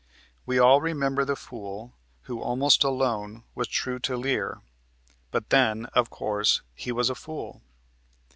[0.47, 1.93] We all remember the fool
[2.23, 4.61] who, almost alone, was true to Lear,
[5.29, 7.61] but, then, of course, he was a fool.